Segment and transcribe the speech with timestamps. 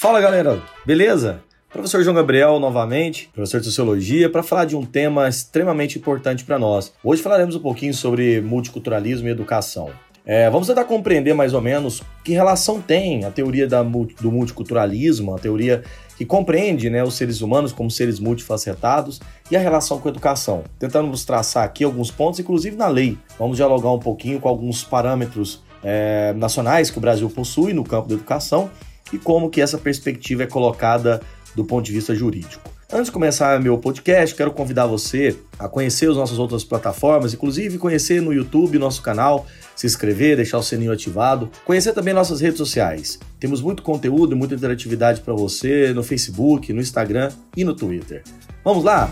[0.00, 1.42] Fala galera, beleza?
[1.68, 6.56] Professor João Gabriel novamente, professor de Sociologia, para falar de um tema extremamente importante para
[6.56, 6.92] nós.
[7.02, 9.90] Hoje falaremos um pouquinho sobre multiculturalismo e educação.
[10.24, 15.34] É, vamos tentar compreender mais ou menos que relação tem a teoria da, do multiculturalismo,
[15.34, 15.82] a teoria
[16.16, 20.62] que compreende né, os seres humanos como seres multifacetados e a relação com a educação.
[20.78, 23.18] Tentando nos traçar aqui alguns pontos, inclusive na lei.
[23.36, 28.06] Vamos dialogar um pouquinho com alguns parâmetros é, nacionais que o Brasil possui no campo
[28.08, 28.70] da educação
[29.12, 31.20] e como que essa perspectiva é colocada
[31.54, 32.78] do ponto de vista jurídico.
[32.90, 37.76] Antes de começar meu podcast, quero convidar você a conhecer as nossas outras plataformas, inclusive
[37.76, 42.56] conhecer no YouTube nosso canal, se inscrever, deixar o sininho ativado, conhecer também nossas redes
[42.56, 43.18] sociais.
[43.38, 48.22] Temos muito conteúdo e muita interatividade para você no Facebook, no Instagram e no Twitter.
[48.64, 49.10] Vamos lá?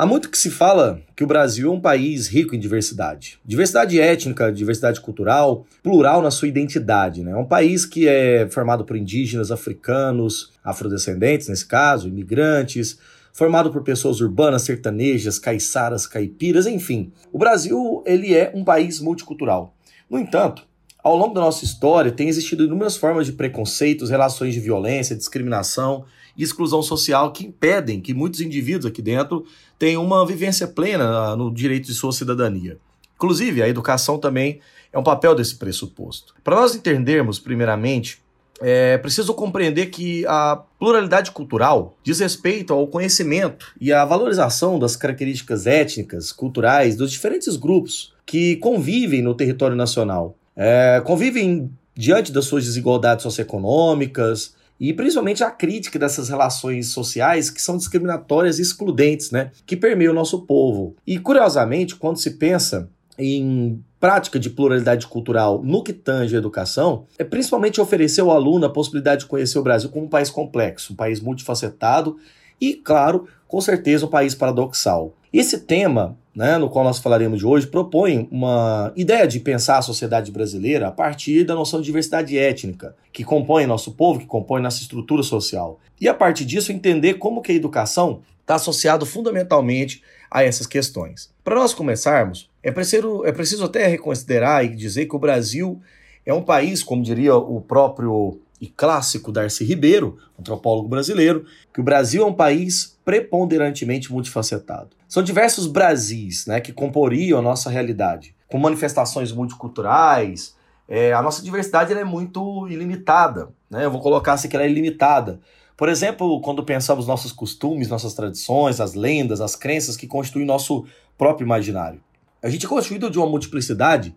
[0.00, 3.38] Há muito que se fala que o Brasil é um país rico em diversidade.
[3.44, 7.22] Diversidade étnica, diversidade cultural, plural na sua identidade.
[7.22, 7.32] Né?
[7.32, 12.98] É um país que é formado por indígenas, africanos, afrodescendentes, nesse caso, imigrantes,
[13.34, 17.12] formado por pessoas urbanas, sertanejas, caiçaras, caipiras, enfim.
[17.30, 19.76] O Brasil ele é um país multicultural.
[20.08, 20.66] No entanto,
[21.04, 26.06] ao longo da nossa história, tem existido inúmeras formas de preconceitos, relações de violência, discriminação
[26.36, 29.44] e exclusão social que impedem que muitos indivíduos aqui dentro
[29.78, 32.78] tenham uma vivência plena no direito de sua cidadania.
[33.16, 34.60] Inclusive, a educação também
[34.92, 36.34] é um papel desse pressuposto.
[36.42, 38.18] Para nós entendermos, primeiramente,
[38.60, 44.96] é preciso compreender que a pluralidade cultural diz respeito ao conhecimento e à valorização das
[44.96, 50.36] características étnicas, culturais dos diferentes grupos que convivem no território nacional.
[50.54, 57.60] É, convivem diante das suas desigualdades socioeconômicas, e principalmente a crítica dessas relações sociais que
[57.60, 60.96] são discriminatórias e excludentes, né, que permeiam o nosso povo.
[61.06, 67.04] E curiosamente, quando se pensa em prática de pluralidade cultural no que tange a educação,
[67.18, 70.94] é principalmente oferecer ao aluno a possibilidade de conhecer o Brasil como um país complexo,
[70.94, 72.16] um país multifacetado
[72.60, 75.14] e, claro, com certeza um país paradoxal.
[75.32, 79.82] Esse tema né, no qual nós falaremos de hoje, propõe uma ideia de pensar a
[79.82, 84.62] sociedade brasileira a partir da noção de diversidade étnica, que compõe nosso povo, que compõe
[84.62, 85.78] nossa estrutura social.
[86.00, 91.30] E a partir disso, entender como que a educação está associado fundamentalmente a essas questões.
[91.42, 95.80] Para nós começarmos, é preciso, é preciso até reconsiderar e dizer que o Brasil
[96.24, 101.84] é um país, como diria o próprio e clássico Darcy Ribeiro, antropólogo brasileiro, que o
[101.84, 104.90] Brasil é um país preponderantemente multifacetado.
[105.08, 110.54] São diversos Brasis né, que comporiam a nossa realidade, com manifestações multiculturais.
[110.88, 113.48] É, a nossa diversidade é muito ilimitada.
[113.70, 113.84] Né?
[113.84, 115.40] Eu vou colocar assim que ela é ilimitada.
[115.76, 120.84] Por exemplo, quando pensamos nossos costumes, nossas tradições, as lendas, as crenças que constituem nosso
[121.16, 122.00] próprio imaginário.
[122.42, 124.14] A gente é constituído de uma multiplicidade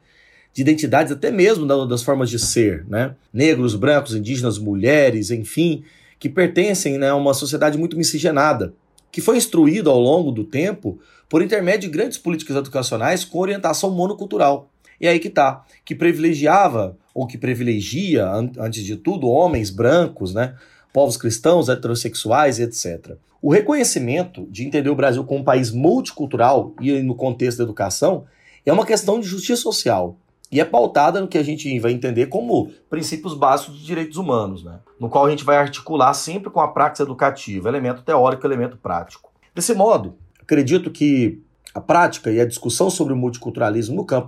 [0.54, 3.16] de identidades, até mesmo das formas de ser, né?
[3.34, 5.84] Negros, brancos, indígenas, mulheres, enfim,
[6.20, 8.74] que pertencem né, a uma sociedade muito miscigenada,
[9.12, 13.90] que foi instruído ao longo do tempo por intermédio de grandes políticas educacionais com orientação
[13.90, 14.70] monocultural.
[15.02, 20.56] E aí que tá, que privilegiava ou que privilegia, antes de tudo, homens brancos, né?
[20.94, 23.18] povos cristãos, heterossexuais, etc.
[23.42, 28.26] O reconhecimento de entender o Brasil como um país multicultural e no contexto da educação
[28.66, 30.18] é uma questão de justiça social
[30.54, 34.64] e é pautada no que a gente vai entender como princípios básicos de direitos humanos,
[34.64, 34.82] né?
[35.00, 39.32] no qual a gente vai articular sempre com a prática educativa, elemento teórico elemento prático.
[39.56, 41.42] Desse modo, acredito que
[41.74, 44.28] a prática e a discussão sobre o multiculturalismo no campo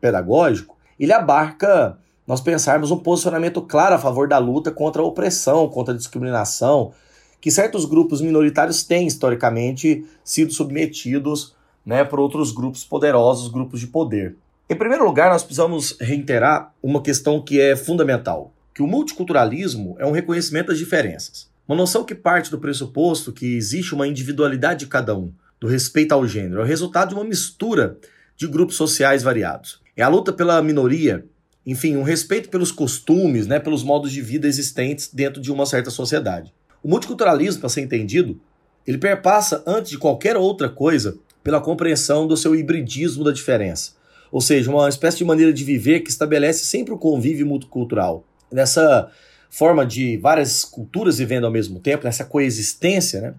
[0.00, 5.68] pedagógico, ele abarca nós pensarmos um posicionamento claro a favor da luta contra a opressão,
[5.68, 6.92] contra a discriminação,
[7.42, 11.54] que certos grupos minoritários têm historicamente sido submetidos
[11.84, 14.34] né, por outros grupos poderosos, grupos de poder.
[14.70, 20.04] Em primeiro lugar, nós precisamos reiterar uma questão que é fundamental, que o multiculturalismo é
[20.04, 21.48] um reconhecimento das diferenças.
[21.66, 26.12] Uma noção que parte do pressuposto que existe uma individualidade de cada um, do respeito
[26.12, 27.96] ao gênero, é o resultado de uma mistura
[28.36, 29.80] de grupos sociais variados.
[29.96, 31.24] É a luta pela minoria,
[31.64, 35.90] enfim, um respeito pelos costumes, né, pelos modos de vida existentes dentro de uma certa
[35.90, 36.52] sociedade.
[36.82, 38.38] O multiculturalismo, para ser entendido,
[38.86, 43.96] ele perpassa, antes de qualquer outra coisa, pela compreensão do seu hibridismo da diferença
[44.30, 48.24] ou seja, uma espécie de maneira de viver que estabelece sempre o convívio multicultural.
[48.50, 49.10] Nessa
[49.50, 53.34] forma de várias culturas vivendo ao mesmo tempo, nessa coexistência, né?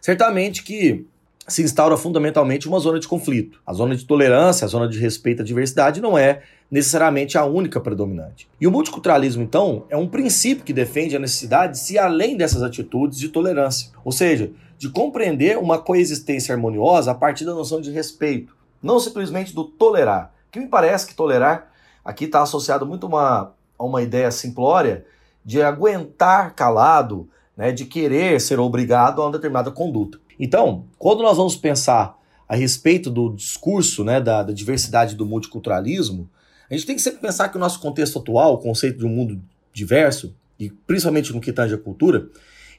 [0.00, 1.06] certamente que
[1.50, 3.60] se instaura fundamentalmente uma zona de conflito.
[3.66, 7.80] A zona de tolerância, a zona de respeito à diversidade não é necessariamente a única
[7.80, 8.48] predominante.
[8.60, 12.62] E o multiculturalismo, então, é um princípio que defende a necessidade de se além dessas
[12.62, 17.90] atitudes de tolerância, ou seja, de compreender uma coexistência harmoniosa a partir da noção de
[17.90, 20.32] respeito, não simplesmente do tolerar.
[20.50, 21.70] Que me parece que tolerar
[22.04, 25.04] aqui está associado muito uma, a uma ideia simplória
[25.44, 30.18] de aguentar calado, né, de querer ser obrigado a uma determinada conduta.
[30.38, 32.18] Então, quando nós vamos pensar
[32.48, 36.28] a respeito do discurso né, da, da diversidade do multiculturalismo,
[36.70, 39.08] a gente tem que sempre pensar que o nosso contexto atual, o conceito de um
[39.08, 39.40] mundo
[39.72, 42.28] diverso, e principalmente no que tange a cultura,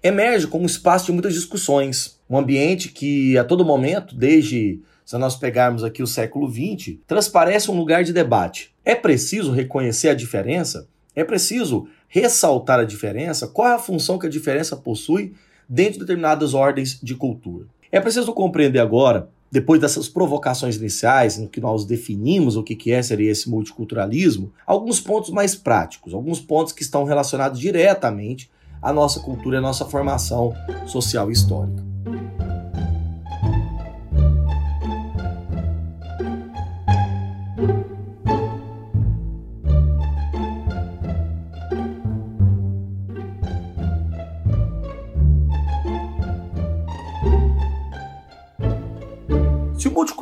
[0.03, 4.81] emerge como um espaço de muitas discussões, um ambiente que a todo momento, desde
[5.11, 8.73] se nós pegarmos aqui o século XX, transparece um lugar de debate.
[8.85, 10.87] É preciso reconhecer a diferença?
[11.13, 13.45] É preciso ressaltar a diferença?
[13.45, 15.33] Qual é a função que a diferença possui
[15.67, 17.65] dentro de determinadas ordens de cultura?
[17.91, 23.01] É preciso compreender agora, depois dessas provocações iniciais, em que nós definimos o que é
[23.01, 28.49] seria esse multiculturalismo, alguns pontos mais práticos, alguns pontos que estão relacionados diretamente
[28.81, 30.53] à nossa cultura e à nossa formação
[30.87, 31.90] social e histórica.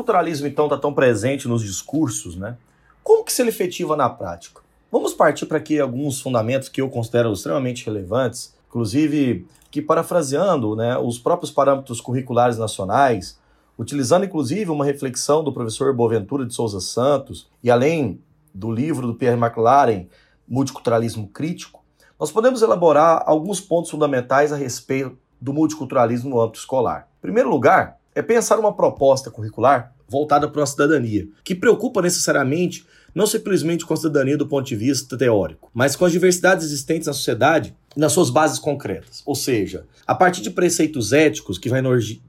[0.10, 2.58] Multiculturalismo então está tão presente nos discursos, né,
[3.04, 4.62] como que se ele efetiva na prática?
[4.92, 10.98] Vamos partir para aqui alguns fundamentos que eu considero extremamente relevantes, inclusive que parafraseando né,
[10.98, 13.40] os próprios parâmetros curriculares nacionais,
[13.78, 18.20] utilizando inclusive uma reflexão do professor Boaventura de Souza Santos e além
[18.54, 20.08] do livro do Pierre McLaren,
[20.48, 21.84] Multiculturalismo Crítico,
[22.20, 27.08] nós podemos elaborar alguns pontos fundamentais a respeito do multiculturalismo no âmbito escolar.
[27.20, 32.86] Em primeiro lugar, é pensar uma proposta curricular voltada para a cidadania, que preocupa necessariamente
[33.14, 37.08] não simplesmente com a cidadania do ponto de vista teórico, mas com as diversidades existentes
[37.08, 39.24] na sociedade e nas suas bases concretas.
[39.26, 41.82] Ou seja, a partir de preceitos éticos que vai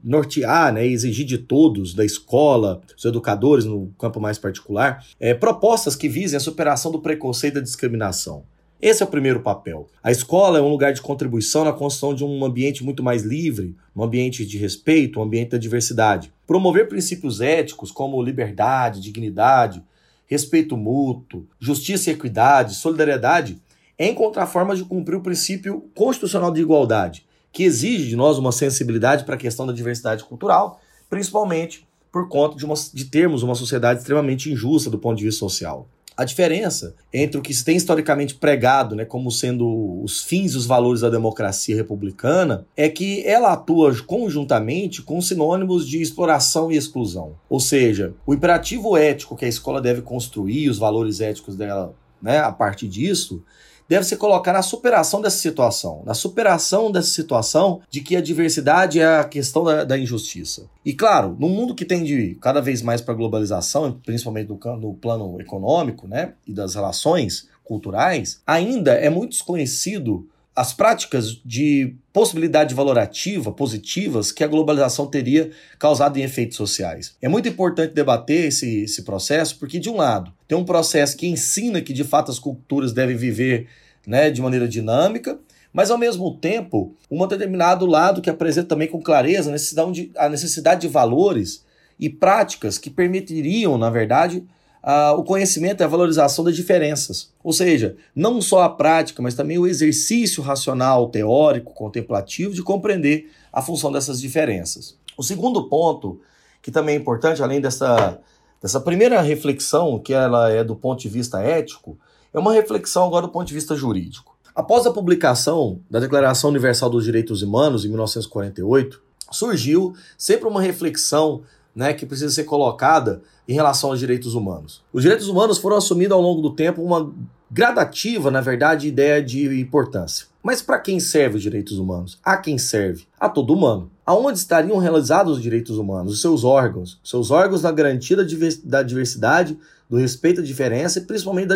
[0.03, 5.33] nortear né, e exigir de todos, da escola, dos educadores no campo mais particular, é,
[5.33, 8.43] propostas que visem a superação do preconceito e da discriminação.
[8.81, 9.87] Esse é o primeiro papel.
[10.03, 13.75] A escola é um lugar de contribuição na construção de um ambiente muito mais livre,
[13.95, 16.33] um ambiente de respeito, um ambiente da diversidade.
[16.51, 19.81] Promover princípios éticos como liberdade, dignidade,
[20.27, 23.61] respeito mútuo, justiça e equidade, solidariedade
[23.97, 28.51] é encontrar formas de cumprir o princípio constitucional de igualdade, que exige de nós uma
[28.51, 33.55] sensibilidade para a questão da diversidade cultural, principalmente por conta de, uma, de termos uma
[33.55, 35.87] sociedade extremamente injusta do ponto de vista social.
[36.15, 40.57] A diferença entre o que se tem historicamente pregado né, como sendo os fins e
[40.57, 46.75] os valores da democracia republicana é que ela atua conjuntamente com sinônimos de exploração e
[46.75, 47.35] exclusão.
[47.49, 52.39] Ou seja, o imperativo ético que a escola deve construir, os valores éticos dela né,
[52.39, 53.43] a partir disso,
[53.91, 59.01] deve se colocar na superação dessa situação, na superação dessa situação de que a diversidade
[59.01, 60.69] é a questão da, da injustiça.
[60.85, 64.93] E claro, no mundo que tende cada vez mais para a globalização, principalmente no, no
[64.93, 72.75] plano econômico, né, e das relações culturais, ainda é muito desconhecido as práticas de possibilidade
[72.75, 75.49] valorativa, positivas, que a globalização teria
[75.79, 77.15] causado em efeitos sociais.
[77.21, 81.27] É muito importante debater esse, esse processo, porque, de um lado, tem um processo que
[81.27, 83.67] ensina que, de fato, as culturas devem viver
[84.05, 85.39] né, de maneira dinâmica,
[85.71, 90.11] mas, ao mesmo tempo, um determinado lado que apresenta também com clareza a necessidade de,
[90.17, 91.63] a necessidade de valores
[91.97, 94.43] e práticas que permitiriam, na verdade,
[94.83, 97.31] uh, o conhecimento e a valorização das diferenças.
[97.43, 103.31] Ou seja, não só a prática, mas também o exercício racional, teórico, contemplativo de compreender
[103.51, 104.97] a função dessas diferenças.
[105.17, 106.19] O segundo ponto,
[106.61, 108.19] que também é importante, além dessa,
[108.61, 111.97] dessa primeira reflexão, que ela é do ponto de vista ético,
[112.33, 114.35] é uma reflexão agora do ponto de vista jurídico.
[114.53, 121.43] Após a publicação da Declaração Universal dos Direitos Humanos, em 1948, surgiu sempre uma reflexão
[121.75, 124.83] né, que precisa ser colocada em relação aos direitos humanos.
[124.91, 127.11] Os direitos humanos foram assumindo ao longo do tempo uma
[127.49, 130.27] gradativa, na verdade, ideia de importância.
[130.41, 132.17] Mas para quem serve os direitos humanos?
[132.23, 133.05] A quem serve?
[133.19, 133.91] A todo humano.
[134.05, 136.13] Aonde estariam realizados os direitos humanos?
[136.13, 136.99] Os seus órgãos.
[137.03, 138.17] Seus órgãos na garantia
[138.63, 139.59] da diversidade,
[139.89, 141.47] do respeito à diferença e principalmente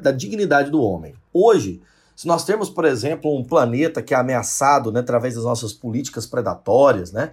[0.00, 1.14] da dignidade do homem.
[1.32, 1.82] Hoje,
[2.14, 6.24] se nós temos, por exemplo, um planeta que é ameaçado né, através das nossas políticas
[6.24, 7.32] predatórias, né,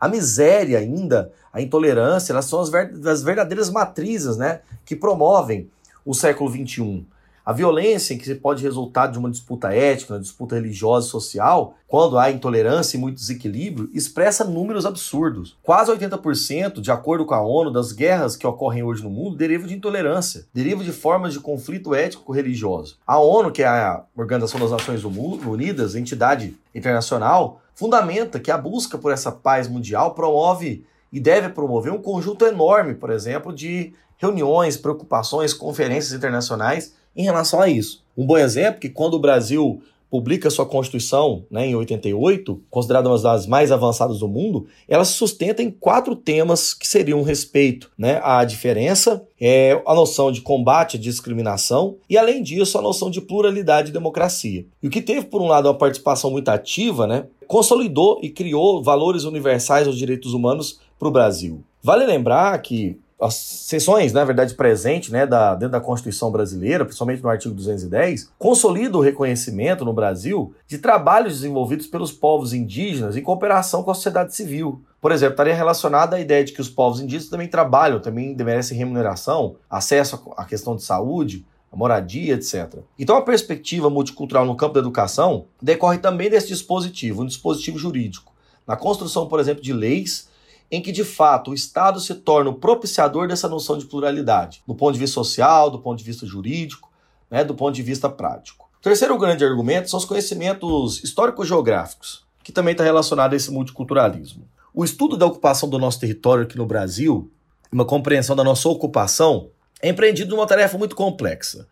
[0.00, 5.68] a miséria ainda, a intolerância, elas são as, ver as verdadeiras matrizes né, que promovem
[6.04, 7.06] o século XXI.
[7.50, 12.16] A violência que pode resultar de uma disputa ética, uma disputa religiosa e social, quando
[12.16, 15.58] há intolerância e muito desequilíbrio, expressa números absurdos.
[15.60, 19.66] Quase 80%, de acordo com a ONU, das guerras que ocorrem hoje no mundo derivam
[19.66, 22.98] de intolerância, derivam de formas de conflito ético-religioso.
[23.04, 28.96] A ONU, que é a Organização das Nações Unidas, entidade internacional, fundamenta que a busca
[28.96, 34.76] por essa paz mundial promove e deve promover um conjunto enorme, por exemplo, de reuniões,
[34.76, 38.04] preocupações, conferências internacionais em relação a isso.
[38.16, 43.08] Um bom exemplo é que quando o Brasil publica sua Constituição né, em 88, considerada
[43.08, 47.90] uma das mais avançadas do mundo, ela se sustenta em quatro temas que seriam respeito
[47.96, 53.08] né, à diferença, é, a noção de combate à discriminação e, além disso, a noção
[53.08, 54.66] de pluralidade e democracia.
[54.82, 58.82] E o que teve, por um lado, uma participação muito ativa, né, consolidou e criou
[58.82, 61.62] valores universais aos direitos humanos para o Brasil.
[61.82, 67.22] Vale lembrar que as sessões, na verdade, presente né, da, dentro da Constituição brasileira, principalmente
[67.22, 73.22] no artigo 210, consolida o reconhecimento no Brasil de trabalhos desenvolvidos pelos povos indígenas em
[73.22, 74.82] cooperação com a sociedade civil.
[75.00, 78.76] Por exemplo, estaria relacionada à ideia de que os povos indígenas também trabalham, também merecem
[78.76, 82.78] remuneração, acesso à questão de saúde, a moradia, etc.
[82.98, 88.32] Então, a perspectiva multicultural no campo da educação decorre também desse dispositivo, um dispositivo jurídico.
[88.66, 90.29] Na construção, por exemplo, de leis
[90.70, 94.74] em que de fato o Estado se torna o propiciador dessa noção de pluralidade, do
[94.74, 96.90] ponto de vista social, do ponto de vista jurídico,
[97.30, 98.70] né, do ponto de vista prático.
[98.78, 104.48] O terceiro grande argumento são os conhecimentos histórico-geográficos, que também está relacionado a esse multiculturalismo.
[104.72, 107.30] O estudo da ocupação do nosso território aqui no Brasil,
[107.72, 109.50] uma compreensão da nossa ocupação,
[109.82, 111.66] é empreendido numa tarefa muito complexa,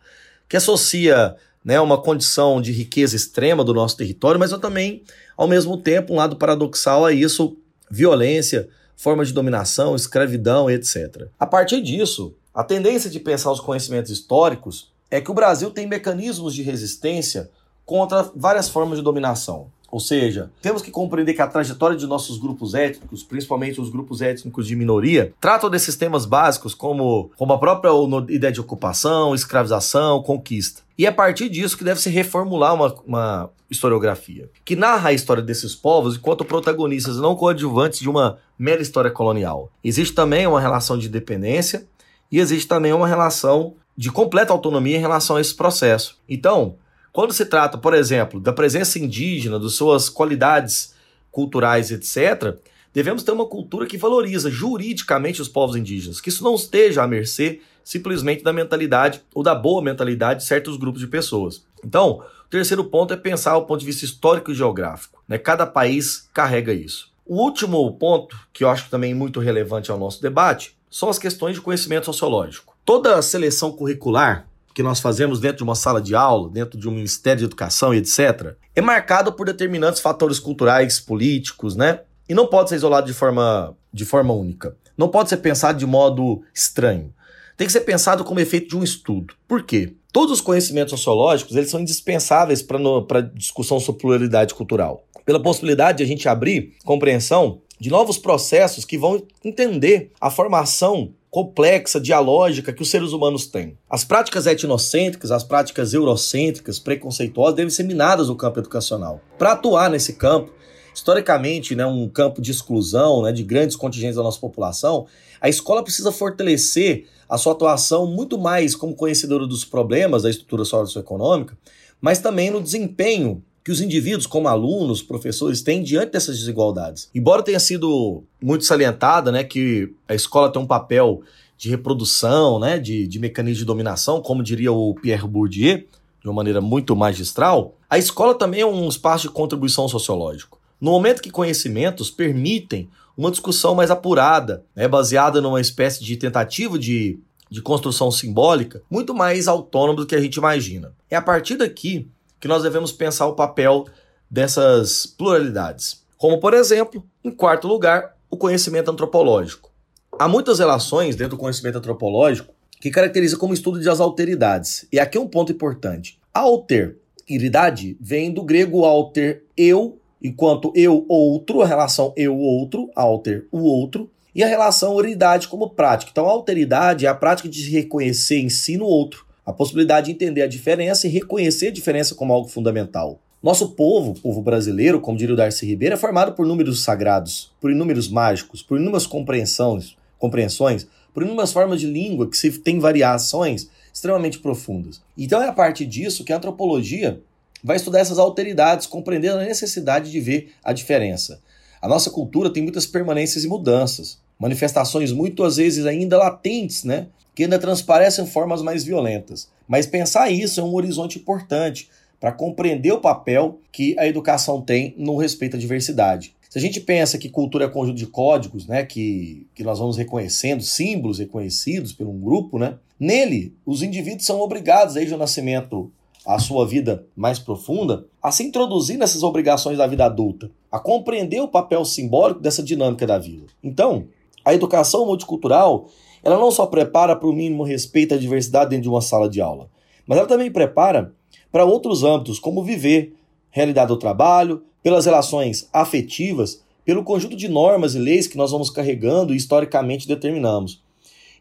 [0.47, 5.03] que associa né, uma condição de riqueza extrema do nosso território, mas também,
[5.37, 7.57] ao mesmo tempo, um lado paradoxal a isso,
[7.89, 11.29] violência, forma de dominação, escravidão, etc.
[11.39, 15.87] A partir disso, a tendência de pensar os conhecimentos históricos é que o Brasil tem
[15.87, 17.49] mecanismos de resistência
[17.85, 19.71] contra várias formas de dominação.
[19.91, 24.21] Ou seja, temos que compreender que a trajetória de nossos grupos étnicos, principalmente os grupos
[24.21, 27.91] étnicos de minoria, tratam desses temas básicos como, como a própria
[28.29, 30.81] ideia de ocupação, escravização, conquista.
[30.97, 35.13] E é a partir disso que deve se reformular uma, uma historiografia, que narra a
[35.13, 39.71] história desses povos enquanto protagonistas não coadjuvantes de uma mera história colonial.
[39.83, 41.87] Existe também uma relação de dependência
[42.31, 46.17] e existe também uma relação de completa autonomia em relação a esse processo.
[46.27, 46.75] Então,
[47.19, 50.95] quando se trata, por exemplo, da presença indígena, das suas qualidades
[51.29, 52.55] culturais, etc.,
[52.93, 57.07] devemos ter uma cultura que valoriza juridicamente os povos indígenas, que isso não esteja à
[57.09, 61.61] mercê simplesmente da mentalidade ou da boa mentalidade de certos grupos de pessoas.
[61.83, 65.21] Então, o terceiro ponto é pensar o ponto de vista histórico e geográfico.
[65.27, 65.37] Né?
[65.37, 67.11] Cada país carrega isso.
[67.25, 71.55] O último ponto, que eu acho também muito relevante ao nosso debate, são as questões
[71.55, 72.77] de conhecimento sociológico.
[72.85, 74.48] Toda seleção curricular
[74.79, 77.93] que nós fazemos dentro de uma sala de aula, dentro de um Ministério de Educação
[77.93, 81.99] e etc., é marcado por determinantes fatores culturais, políticos, né?
[82.29, 84.77] E não pode ser isolado de forma, de forma única.
[84.97, 87.13] Não pode ser pensado de modo estranho.
[87.57, 89.33] Tem que ser pensado como efeito de um estudo.
[89.45, 89.95] Por quê?
[90.13, 95.03] Todos os conhecimentos sociológicos eles são indispensáveis para a discussão sobre pluralidade cultural.
[95.25, 101.13] Pela possibilidade de a gente abrir compreensão de novos processos que vão entender a formação
[101.29, 103.77] complexa, dialógica que os seres humanos têm.
[103.89, 109.21] As práticas etnocêntricas, as práticas eurocêntricas, preconceituosas, devem ser minadas no campo educacional.
[109.37, 110.51] Para atuar nesse campo,
[110.93, 115.05] historicamente, né, um campo de exclusão né, de grandes contingentes da nossa população,
[115.39, 120.65] a escola precisa fortalecer a sua atuação muito mais como conhecedora dos problemas da estrutura
[120.65, 121.55] socioeconômica,
[122.01, 127.07] mas também no desempenho que os indivíduos, como alunos, professores, têm diante dessas desigualdades.
[127.13, 131.21] Embora tenha sido muito salientada né, que a escola tem um papel
[131.55, 136.33] de reprodução, né, de, de mecanismo de dominação, como diria o Pierre Bourdieu, de uma
[136.33, 140.59] maneira muito magistral, a escola também é um espaço de contribuição sociológico.
[140.81, 146.79] No momento que conhecimentos permitem uma discussão mais apurada, né, baseada numa espécie de tentativa
[146.79, 147.19] de,
[147.51, 150.91] de construção simbólica, muito mais autônoma do que a gente imagina.
[151.07, 152.09] É a partir daqui
[152.39, 153.85] que nós devemos pensar o papel
[154.29, 156.03] dessas pluralidades.
[156.17, 159.71] Como, por exemplo, em quarto lugar, o conhecimento antropológico.
[160.17, 164.85] Há muitas relações dentro do conhecimento antropológico que caracteriza como estudo das alteridades.
[164.91, 166.19] E aqui é um ponto importante.
[166.33, 173.59] A alteridade vem do grego alter, eu, enquanto eu, outro, a relação eu-outro, alter, o
[173.59, 176.11] outro, e a relação oridade como prática.
[176.11, 180.05] Então, a alteridade é a prática de se reconhecer em si no outro a possibilidade
[180.05, 183.19] de entender a diferença e reconhecer a diferença como algo fundamental.
[183.41, 187.71] Nosso povo, povo brasileiro, como diria o Darcy Ribeiro, é formado por números sagrados, por
[187.71, 193.67] inúmeros mágicos, por inúmeras compreensões, compreensões, por inúmeras formas de língua que se tem variações
[193.91, 195.01] extremamente profundas.
[195.17, 197.19] Então é a partir disso que a antropologia
[197.63, 201.41] vai estudar essas alteridades, compreendendo a necessidade de ver a diferença.
[201.81, 207.07] A nossa cultura tem muitas permanências e mudanças, manifestações muitas vezes ainda latentes, né?
[207.39, 209.47] Que ainda transparecem formas mais violentas.
[209.65, 214.93] Mas pensar isso é um horizonte importante para compreender o papel que a educação tem
[214.97, 216.35] no respeito à diversidade.
[216.49, 219.95] Se a gente pensa que cultura é conjunto de códigos, né, que, que nós vamos
[219.95, 225.89] reconhecendo, símbolos reconhecidos por um grupo, né, nele os indivíduos são obrigados, desde o nascimento
[226.25, 231.39] à sua vida mais profunda, a se introduzir nessas obrigações da vida adulta, a compreender
[231.39, 233.45] o papel simbólico dessa dinâmica da vida.
[233.63, 234.07] Então,
[234.43, 235.87] a educação multicultural,
[236.23, 239.41] ela não só prepara para o mínimo respeito à diversidade dentro de uma sala de
[239.41, 239.69] aula,
[240.05, 241.13] mas ela também prepara
[241.51, 243.15] para outros âmbitos, como viver,
[243.49, 248.69] realidade do trabalho, pelas relações afetivas, pelo conjunto de normas e leis que nós vamos
[248.69, 250.81] carregando e historicamente determinamos.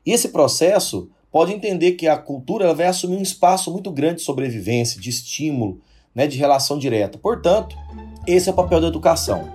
[0.04, 4.22] E esse processo pode entender que a cultura vai assumir um espaço muito grande de
[4.22, 5.80] sobrevivência, de estímulo,
[6.14, 7.18] né, de relação direta.
[7.18, 7.76] Portanto,
[8.26, 9.48] esse é o papel da educação.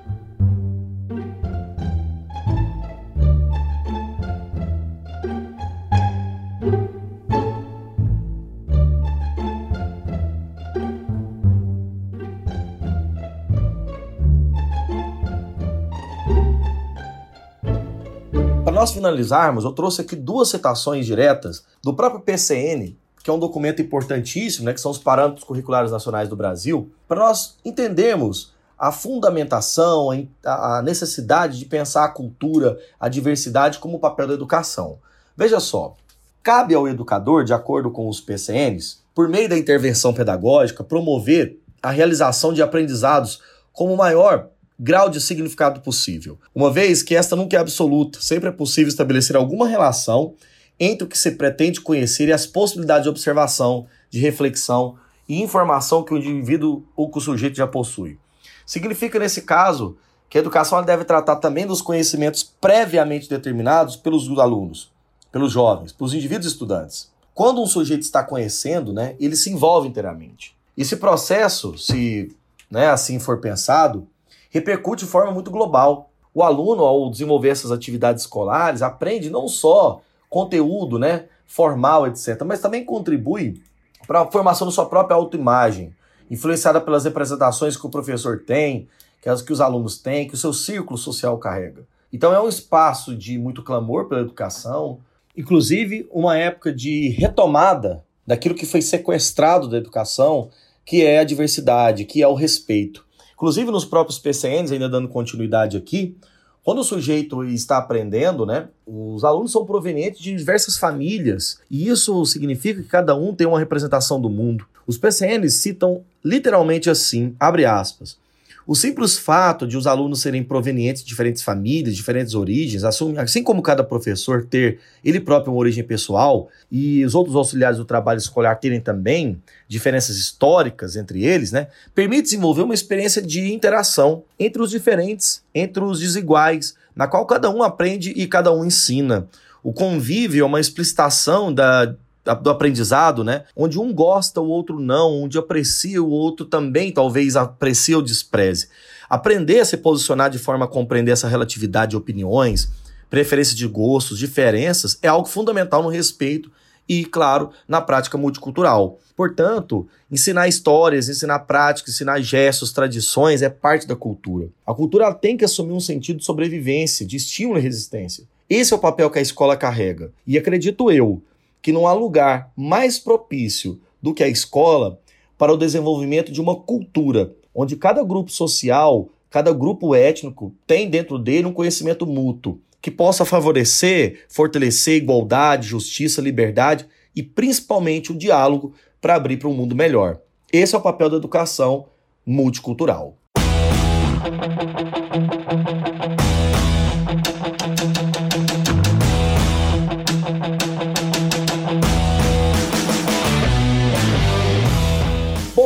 [18.83, 23.81] Nós finalizarmos, eu trouxe aqui duas citações diretas do próprio PCN, que é um documento
[23.81, 30.09] importantíssimo, né, que são os parâmetros curriculares nacionais do Brasil, para nós entendermos a fundamentação,
[30.43, 34.97] a necessidade de pensar a cultura, a diversidade como papel da educação.
[35.37, 35.95] Veja só,
[36.41, 41.89] cabe ao educador, de acordo com os PCNs, por meio da intervenção pedagógica, promover a
[41.89, 44.49] realização de aprendizados como maior
[44.79, 49.35] grau de significado possível, uma vez que esta nunca é absoluta, sempre é possível estabelecer
[49.35, 50.33] alguma relação
[50.79, 54.97] entre o que se pretende conhecer e as possibilidades de observação, de reflexão
[55.29, 58.17] e informação que o indivíduo ou que o sujeito já possui.
[58.65, 59.97] Significa, nesse caso,
[60.29, 64.91] que a educação deve tratar também dos conhecimentos previamente determinados pelos alunos,
[65.31, 67.11] pelos jovens, pelos indivíduos estudantes.
[67.33, 70.55] Quando um sujeito está conhecendo, né, ele se envolve inteiramente.
[70.77, 72.35] Esse processo, se
[72.69, 74.07] né, assim for pensado,
[74.53, 76.11] repercute de forma muito global.
[76.31, 82.61] O aluno, ao desenvolver essas atividades escolares, aprende não só conteúdo né, formal, etc., mas
[82.61, 83.59] também contribui
[84.05, 85.93] para a formação da sua própria autoimagem,
[86.29, 88.87] influenciada pelas representações que o professor tem,
[89.21, 91.83] que as que os alunos têm, que o seu círculo social carrega.
[92.11, 94.99] Então é um espaço de muito clamor pela educação,
[95.35, 100.49] inclusive uma época de retomada daquilo que foi sequestrado da educação,
[100.85, 103.03] que é a diversidade, que é o respeito.
[103.43, 106.15] Inclusive nos próprios PCNs, ainda dando continuidade aqui,
[106.63, 112.25] quando o sujeito está aprendendo, né, os alunos são provenientes de diversas famílias, e isso
[112.25, 114.65] significa que cada um tem uma representação do mundo.
[114.87, 118.17] Os PCNs citam literalmente assim, abre aspas,
[118.65, 123.61] o simples fato de os alunos serem provenientes de diferentes famílias, diferentes origens, assim como
[123.61, 128.55] cada professor ter ele próprio uma origem pessoal e os outros auxiliares do trabalho escolar
[128.55, 134.69] terem também diferenças históricas entre eles, né, permite desenvolver uma experiência de interação entre os
[134.69, 139.27] diferentes, entre os desiguais, na qual cada um aprende e cada um ensina.
[139.63, 141.95] O convívio é uma explicitação da
[142.41, 143.43] do aprendizado, né?
[143.55, 148.69] Onde um gosta, o outro não, onde aprecia, o outro também talvez aprecia ou despreze.
[149.09, 152.71] Aprender a se posicionar de forma a compreender essa relatividade de opiniões,
[153.09, 156.49] preferência de gostos, diferenças, é algo fundamental no respeito
[156.87, 158.99] e, claro, na prática multicultural.
[159.15, 164.47] Portanto, ensinar histórias, ensinar práticas, ensinar gestos, tradições é parte da cultura.
[164.65, 168.23] A cultura tem que assumir um sentido de sobrevivência, de estímulo e resistência.
[168.49, 170.11] Esse é o papel que a escola carrega.
[170.25, 171.21] E acredito eu,
[171.63, 174.99] que não há lugar mais propício do que a escola
[175.37, 181.17] para o desenvolvimento de uma cultura onde cada grupo social, cada grupo étnico tem dentro
[181.17, 188.73] dele um conhecimento mútuo que possa favorecer, fortalecer igualdade, justiça, liberdade e principalmente o diálogo
[188.99, 190.19] para abrir para um mundo melhor.
[190.51, 191.85] Esse é o papel da educação
[192.25, 193.17] multicultural.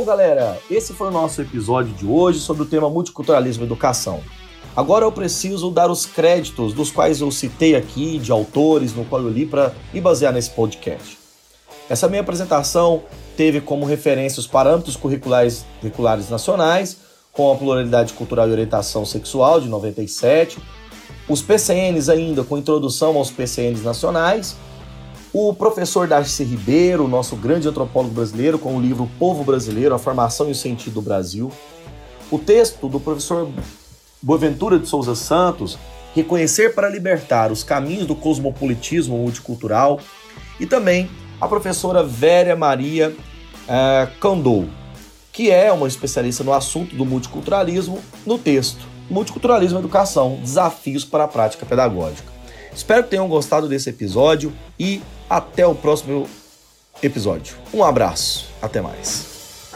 [0.08, 4.22] Galera, esse foi o nosso episódio de hoje sobre o tema multiculturalismo e educação.
[4.74, 9.22] Agora eu preciso dar os créditos dos quais eu citei aqui, de autores no qual
[9.22, 11.18] eu li para me basear nesse podcast.
[11.90, 13.04] Essa minha apresentação
[13.36, 17.00] teve como referência os parâmetros curriculares, curriculares nacionais,
[17.34, 20.58] com a pluralidade cultural e orientação sexual de 97,
[21.28, 24.56] os PCNs ainda com introdução aos PCNs nacionais
[25.34, 30.48] o professor Darcy Ribeiro, nosso grande antropólogo brasileiro, com o livro Povo Brasileiro, a Formação
[30.48, 31.52] e o Sentido do Brasil.
[32.32, 33.50] O texto do professor
[34.22, 35.78] Boaventura de Souza Santos,
[36.16, 40.00] Reconhecer para Libertar os Caminhos do Cosmopolitismo Multicultural.
[40.60, 41.10] E também
[41.40, 44.68] a professora Véria Maria uh, Candou,
[45.32, 51.26] que é uma especialista no assunto do multiculturalismo, no texto Multiculturalismo e Educação, Desafios para
[51.26, 52.37] a Prática Pedagógica.
[52.78, 56.30] Espero que tenham gostado desse episódio e até o próximo
[57.02, 57.58] episódio.
[57.74, 59.68] Um abraço, até mais.